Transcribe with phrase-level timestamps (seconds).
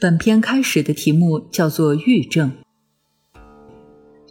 [0.00, 2.50] 本篇开始的题目叫做“欲正”，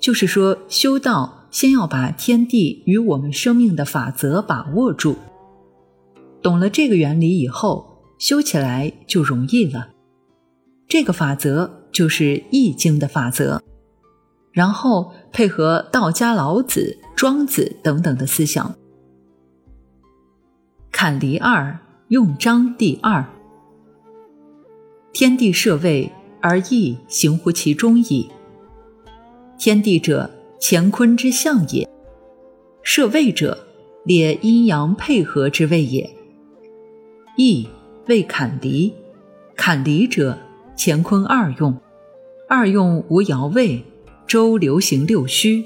[0.01, 5.15] 就是说修道先要把天地与我们生命的法则把握住。
[6.41, 9.89] 懂了这个原理以后，修起来就容易了。
[10.87, 13.61] 这个法则就是《易经》的法则，
[14.51, 18.73] 然后配合道家老子、庄子等等的思想。
[20.91, 23.23] 坎离二用章第二。
[25.11, 28.29] 天地设位而易行乎其中矣。
[29.57, 30.29] 天地者，
[30.61, 31.87] 乾坤之象也；
[32.83, 33.57] 设位者，
[34.05, 36.09] 列阴阳配合之谓也。
[37.35, 37.67] 易
[38.07, 38.93] 为坎离，
[39.55, 40.37] 坎离者，
[40.77, 41.75] 乾坤二用，
[42.47, 43.83] 二用无爻位，
[44.27, 45.65] 周流行六虚，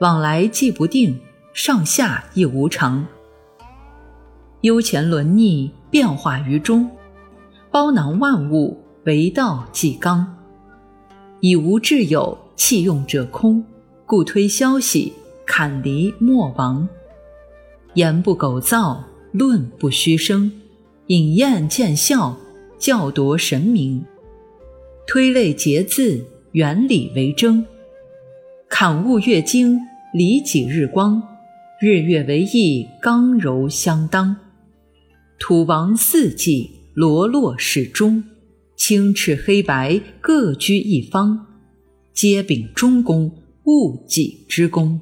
[0.00, 1.18] 往来既不定，
[1.54, 3.06] 上下亦无常，
[4.62, 6.90] 幽潜轮逆，变化于中。
[7.76, 8.74] 包囊万物，
[9.04, 10.34] 为道即刚。
[11.40, 13.62] 以无至有，弃用者空，
[14.06, 15.12] 故推消息，
[15.44, 16.88] 坎离莫亡。
[17.92, 20.50] 言不苟造，论不虚声，
[21.08, 22.34] 引验见效，
[22.78, 24.02] 教夺神明。
[25.06, 27.62] 推类结字，原理为征。
[28.70, 29.78] 坎物月经，
[30.14, 31.22] 离己日光，
[31.78, 34.34] 日月为义，刚柔相当。
[35.38, 36.75] 土王四季。
[36.96, 38.24] 罗络始终，
[38.74, 41.44] 青赤黑白各居一方，
[42.14, 43.30] 皆秉中公，
[43.64, 44.98] 物己之功。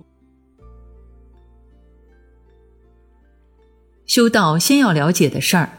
[4.06, 5.78] 修道先要了解的事儿，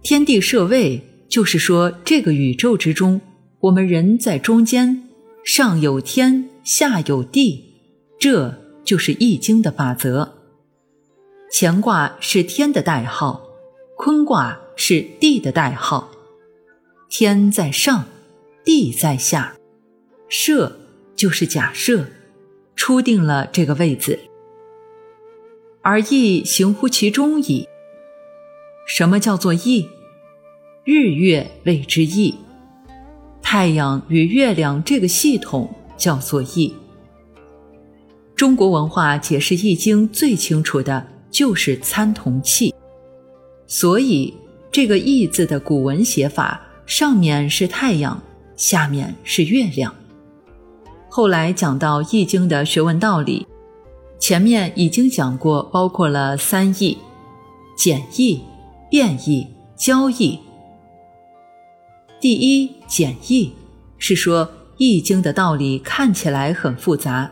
[0.00, 3.20] 天地设位，就是说这个宇宙之中，
[3.60, 5.06] 我们人在中间，
[5.44, 7.62] 上有天，下有地，
[8.18, 10.38] 这就是易经的法则。
[11.52, 13.42] 乾卦是天的代号，
[13.98, 14.58] 坤卦。
[14.82, 16.10] 是地的代号，
[17.10, 18.06] 天在上，
[18.64, 19.54] 地在下，
[20.26, 20.80] 设
[21.14, 22.06] 就是假设，
[22.74, 24.18] 初定了这个位子，
[25.82, 27.68] 而意行乎其中矣。
[28.86, 29.86] 什么叫做意？
[30.84, 32.36] 日月谓之意，
[33.42, 36.74] 太阳与月亮这个系统叫做意。
[38.34, 42.74] 中国文化解释易经最清楚的就是参同契，
[43.66, 44.34] 所以。
[44.72, 48.22] 这个“易”字的古文写法，上面是太阳，
[48.56, 49.92] 下面是月亮。
[51.08, 53.46] 后来讲到《易经》的学问道理，
[54.20, 56.96] 前面已经讲过，包括了三易：
[57.76, 58.40] 简易、
[58.88, 59.44] 变易、
[59.76, 60.38] 交易。
[62.20, 63.52] 第一简易
[63.98, 67.28] 是说《易经》的道理看起来很复杂，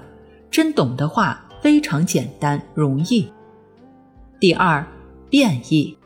[0.50, 3.30] 真懂的话非常简单容易。
[4.40, 4.84] 第二
[5.30, 5.96] 变易。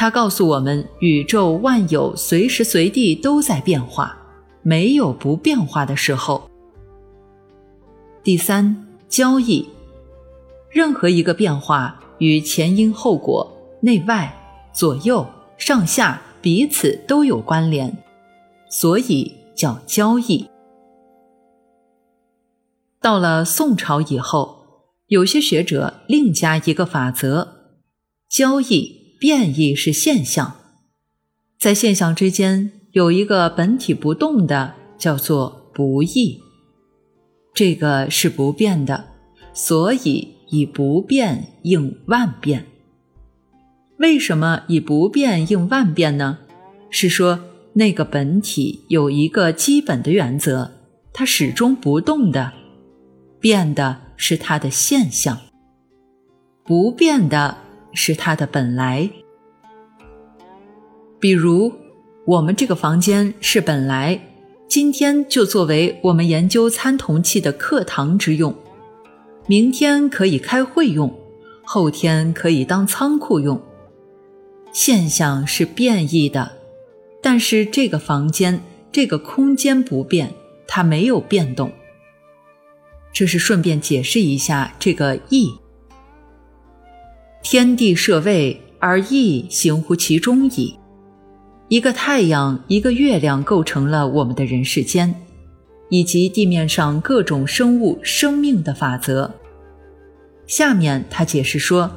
[0.00, 4.16] 他告诉我们，宇宙万有随时随地都在变化，
[4.62, 6.48] 没有不变化的时候。
[8.22, 9.68] 第三，交易，
[10.70, 13.46] 任何一个变化与前因后果、
[13.82, 14.34] 内外、
[14.72, 15.26] 左右、
[15.58, 17.94] 上下彼此都有关联，
[18.70, 20.48] 所以叫交易。
[23.02, 24.64] 到了宋朝以后，
[25.08, 27.48] 有些学者另加一个法则：
[28.30, 28.99] 交易。
[29.20, 30.56] 变异是现象，
[31.58, 36.40] 在现象之间有一个本体不动的，叫做不异。
[37.52, 39.10] 这个是不变的，
[39.52, 42.64] 所以以不变应万变。
[43.98, 46.38] 为什么以不变应万变呢？
[46.88, 47.44] 是说
[47.74, 50.72] 那个本体有一个基本的原则，
[51.12, 52.54] 它始终不动的，
[53.38, 55.38] 变的是它的现象，
[56.64, 57.58] 不变的。
[57.92, 59.10] 是它的本来。
[61.18, 61.72] 比如，
[62.26, 64.20] 我们这个房间是本来，
[64.68, 68.54] 今天就作为我们研究参同器的课堂之用，
[69.46, 71.12] 明天可以开会用，
[71.62, 73.60] 后天可以当仓库用。
[74.72, 76.52] 现象是变异的，
[77.20, 78.62] 但是这个房间、
[78.92, 80.32] 这个空间不变，
[80.66, 81.72] 它没有变动。
[83.12, 85.52] 这是顺便解释一下这个“异”。
[87.42, 90.76] 天地设位而易行乎其中矣。
[91.68, 95.14] 一个太阳，一个月亮，构成了我们的人世间，
[95.88, 99.32] 以及地面上各种生物生命的法则。
[100.46, 101.90] 下面他解释说：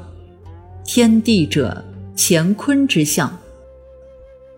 [0.85, 1.83] 天地者，
[2.15, 3.39] 乾坤之象。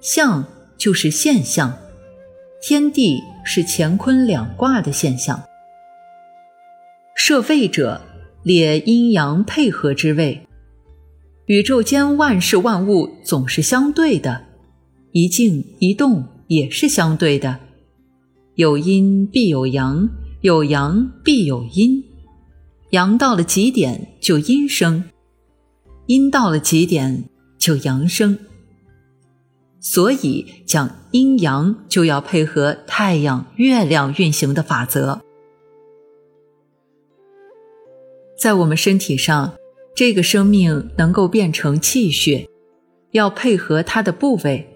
[0.01, 0.45] 象
[0.77, 1.73] 就是现象，
[2.61, 5.41] 天地是乾坤两卦的现象。
[7.15, 8.01] 设位者，
[8.43, 10.45] 列阴阳配合之位。
[11.47, 14.45] 宇宙间万事万物总是相对的，
[15.12, 17.59] 一静一动，也是相对的，
[18.56, 20.09] 有阴必有阳，
[20.42, 22.03] 有阳必有阴，
[22.89, 25.03] 阳到了极点就阴生，
[26.07, 28.39] 阴到了极点就阳生。
[29.80, 35.21] 所以讲阴阳就要配合太阳、月亮运行的法则。
[38.39, 39.53] 在我们身体上，
[39.95, 42.47] 这个生命能够变成气血，
[43.12, 44.68] 要配合它的部位。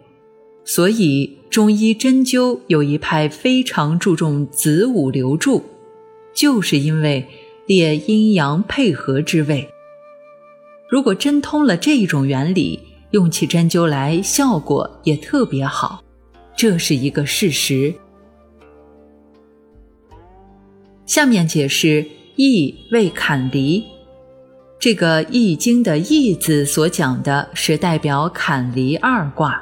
[0.64, 5.64] 所以中医针灸有一派非常注重子午流注，
[6.34, 7.28] 就是因为
[7.68, 9.70] 列阴阳配合之位。
[10.90, 12.80] 如果针通了这一种原理。
[13.12, 16.04] 用起针灸来，效果也特别好，
[16.56, 17.92] 这是一个事实。
[21.08, 22.06] 下面解释
[22.38, 23.84] “易”为坎离，
[24.80, 29.62] 这个《易经》的“易”字所讲的是代表坎离二卦。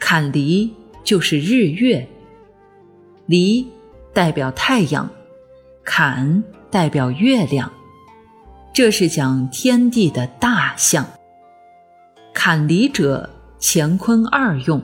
[0.00, 0.68] 坎离
[1.04, 2.04] 就是日月，
[3.26, 3.64] 离
[4.12, 5.08] 代表太阳，
[5.84, 6.42] 坎
[6.72, 7.72] 代表月亮，
[8.74, 11.06] 这是讲天地的大象。
[12.34, 13.30] 坎离者，
[13.60, 14.82] 乾坤二用。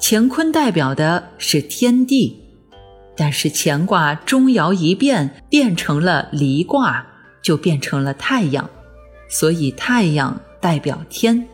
[0.00, 2.42] 乾坤代表的是天地，
[3.14, 7.06] 但是乾卦中爻一变，变成了离卦，
[7.44, 8.68] 就变成了太阳，
[9.28, 11.46] 所以太阳代表天。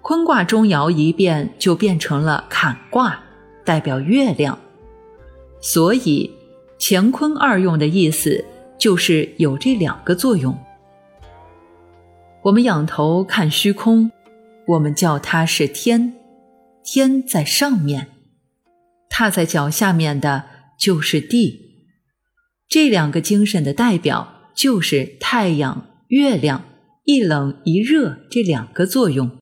[0.00, 3.22] 坤卦中爻一变，就变成了坎卦，
[3.64, 4.58] 代表月亮。
[5.60, 6.30] 所以
[6.80, 8.42] 乾坤二用的意思
[8.78, 10.56] 就是有这两个作用。
[12.42, 14.10] 我们仰头看虚空，
[14.68, 16.14] 我们叫它是天，
[16.82, 18.06] 天在上面，
[19.10, 20.44] 踏在脚下面的
[20.78, 21.84] 就是地。
[22.66, 26.64] 这两个精神的代表就是太阳、月亮，
[27.04, 29.38] 一冷一热这两个作用。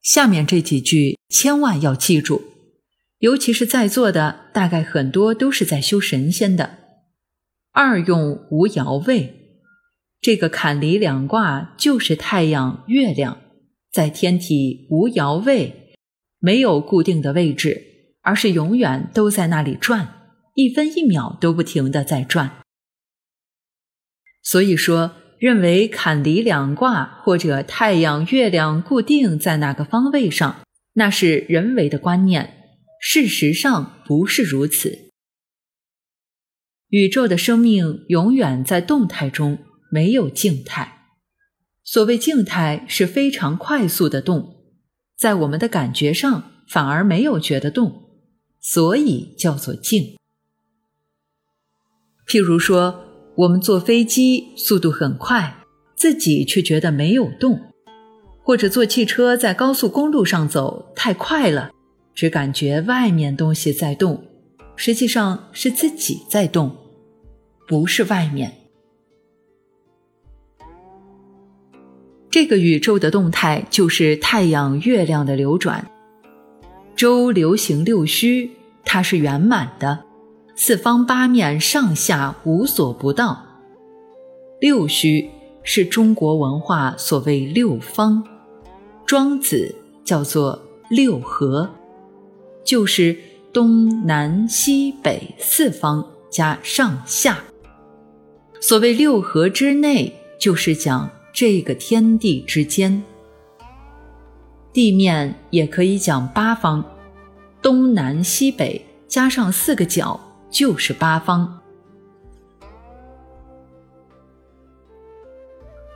[0.00, 2.42] 下面这几句千万要记住，
[3.18, 6.78] 尤其是在座的，大概很多都是在修神仙的。
[7.72, 9.60] 二用无爻位。
[10.22, 13.42] 这个坎离两卦就是太阳、月亮
[13.92, 15.94] 在天体无爻位，
[16.38, 22.63] 没有固定的位置，而是永远都在那里转，一分一秒都不停的在转。
[24.44, 30.60] 所以说，认为坎离两卦或者太阳、月亮固定在哪个方位上，
[30.92, 35.10] 那是人为的观念，事实上不是如此。
[36.90, 39.58] 宇宙的生命永远在动态中。
[39.90, 41.04] 没有静态，
[41.84, 44.56] 所谓静态是非常快速的动，
[45.16, 48.10] 在我们的感觉上反而没有觉得动，
[48.60, 50.16] 所以叫做静。
[52.26, 55.56] 譬如说，我们坐飞机速度很快，
[55.96, 57.58] 自己却觉得没有动；
[58.42, 61.72] 或者坐汽车在高速公路上走太快了，
[62.14, 64.22] 只感觉外面东西在动，
[64.76, 66.76] 实际上是自己在动，
[67.66, 68.52] 不是外面。
[72.30, 75.84] 这个宇宙的动态就是太阳、月亮的流转。
[76.94, 78.50] 周流行六虚，
[78.84, 80.04] 它是圆满的，
[80.56, 83.44] 四方八面上下无所不到。
[84.60, 85.30] 六虚
[85.62, 88.24] 是中国文化所谓六方，
[89.04, 89.74] 庄子
[90.04, 91.68] 叫做六合，
[92.64, 93.16] 就是
[93.52, 97.44] 东南西北四方加上下。
[98.60, 101.10] 所谓六合之内，就是讲。
[101.36, 103.02] 这个天地之间，
[104.72, 106.84] 地面也可以讲八方，
[107.60, 110.20] 东南西北加上四个角
[110.54, 111.60] 就是八方。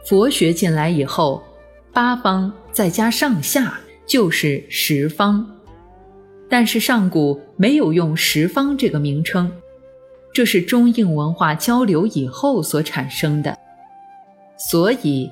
[0.04, 1.40] 佛学进来以后，
[1.92, 5.46] 八方再加上下就是十方，
[6.48, 9.48] 但是上古没有用十方这个名称，
[10.34, 13.56] 这是中印文化交流以后所产生的。
[14.58, 15.30] 所以，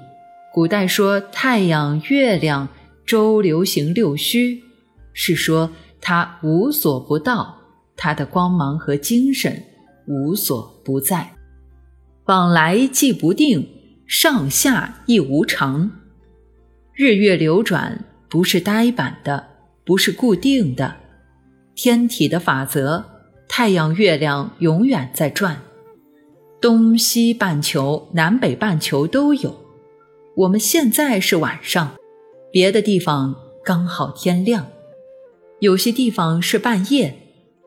[0.55, 2.69] 古代说太阳、月亮、
[3.05, 4.63] 周流行六虚，
[5.13, 7.56] 是说它无所不到，
[7.97, 9.63] 它的光芒和精神
[10.07, 11.33] 无所不在，
[12.27, 13.69] 往来既不定，
[14.07, 15.91] 上下亦无常。
[16.95, 19.49] 日月流转不是呆板的，
[19.85, 20.97] 不是固定的，
[21.75, 23.05] 天体的法则，
[23.49, 25.61] 太阳、月亮永远在转。
[26.61, 29.55] 东西半球、南北半球都有。
[30.37, 31.95] 我们现在是晚上，
[32.51, 34.67] 别的地方刚好天亮，
[35.61, 37.26] 有些地方是半夜。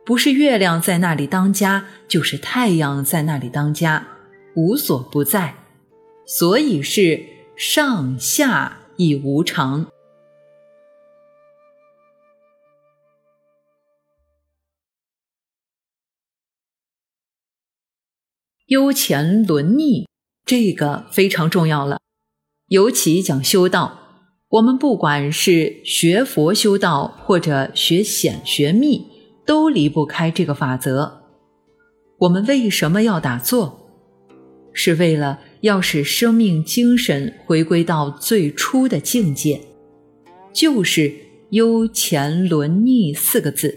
[0.10, 4.08] 不是月亮在那里当家，就是太阳在那里当家，
[4.56, 5.54] 无所不在。
[6.26, 7.24] 所以是
[7.56, 9.86] 上下亦无常。
[18.66, 20.08] 悠前轮逆，
[20.44, 22.00] 这个非常重要了，
[22.70, 24.00] 尤其讲修道。
[24.54, 29.06] 我们不管是学佛修道，或者学显学密，
[29.50, 31.24] 都离不开这个法则。
[32.20, 33.90] 我们为什么要打坐？
[34.74, 39.60] 是为了要使生命精神回归到最初的境界，
[40.54, 41.12] 就是
[41.50, 43.76] “忧前伦逆”四个字，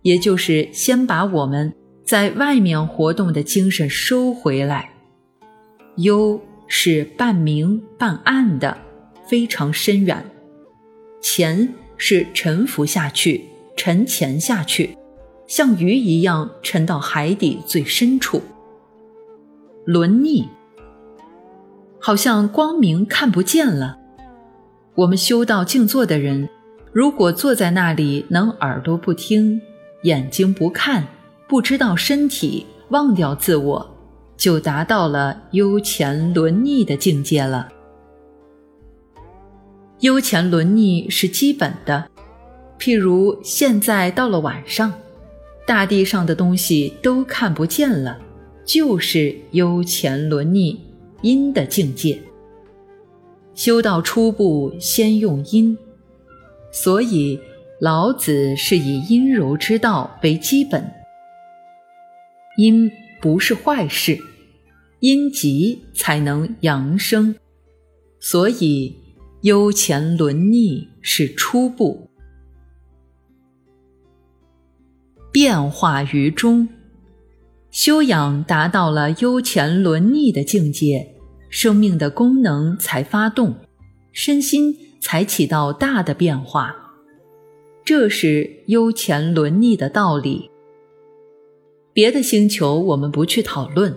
[0.00, 1.74] 也就是先把我们。
[2.02, 4.94] 在外面活动的精神收回来，
[5.96, 8.78] 忧是半明半暗的，
[9.28, 10.16] 非常深远；
[11.20, 13.44] 潜是沉浮下去，
[13.78, 14.98] 沉潜下去，
[15.46, 18.42] 像鱼一样沉到海底最深处。
[19.84, 20.48] 轮逆，
[22.00, 23.96] 好像光明看不见了。
[24.96, 26.48] 我们修道静坐的人，
[26.92, 29.62] 如果坐在那里能耳朵不听，
[30.02, 31.06] 眼睛不看。
[31.46, 33.96] 不知道身体，忘掉自我，
[34.36, 37.68] 就达到了幽潜轮逆的境界了。
[40.00, 42.10] 幽潜轮逆是基本的，
[42.78, 44.92] 譬如现在到了晚上，
[45.66, 48.18] 大地上的东西都看不见了，
[48.64, 50.80] 就是幽潜轮逆
[51.22, 52.20] 阴的境界。
[53.54, 55.76] 修道初步，先用阴，
[56.70, 57.40] 所以
[57.80, 60.88] 老子是以阴柔之道为基本。
[62.56, 64.18] 阴不是坏事，
[65.00, 67.34] 阴极才能阳生，
[68.20, 68.94] 所以
[69.42, 72.07] 幽潜轮逆是初步，
[75.30, 76.68] 变化于中，
[77.70, 81.14] 修养达到了幽前轮逆的境界，
[81.50, 83.54] 生命的功能才发动，
[84.12, 86.74] 身心才起到大的变化，
[87.84, 90.50] 这是幽前轮逆的道理。
[91.92, 93.94] 别的星球我们不去讨论，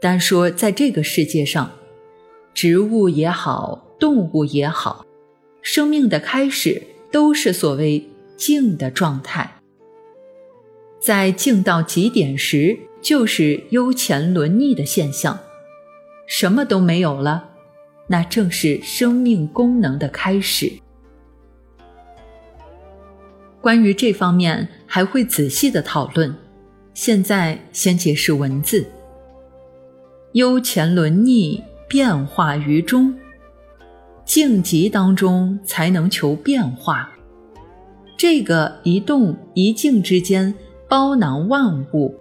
[0.00, 1.70] 单说在这个世界上，
[2.52, 5.06] 植物也好，动物也好，
[5.62, 6.82] 生命的开始
[7.12, 9.55] 都是所谓静的状态。
[11.00, 15.38] 在静到极点时，就是幽前轮逆的现象，
[16.26, 17.50] 什么都没有了，
[18.08, 20.72] 那正是生命功能的开始。
[23.60, 26.34] 关于这方面，还会仔细的讨论。
[26.94, 28.86] 现在先解释文字。
[30.32, 33.14] 幽前轮逆，变化于中，
[34.24, 37.12] 静极当中才能求变化。
[38.16, 40.54] 这个一动一静之间，
[40.88, 42.14] 包囊万物，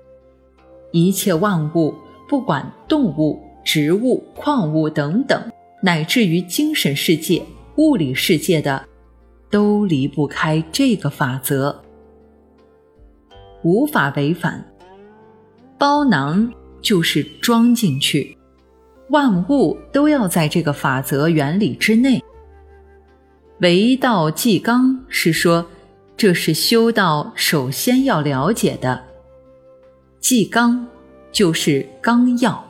[0.91, 1.93] 一切万物，
[2.27, 5.39] 不管动物、植物、矿物等等，
[5.81, 7.41] 乃至于精神世界、
[7.77, 8.83] 物理世界的，
[9.49, 11.79] 都离不开这个法则。
[13.63, 14.63] 无法违反，
[15.77, 18.35] 包囊就是装进去，
[19.09, 22.23] 万物都要在这个法则原理之内。
[23.61, 25.65] 唯道即刚是说，
[26.17, 29.03] 这是修道首先要了解的。
[30.19, 30.87] 即刚
[31.31, 32.64] 就是纲要。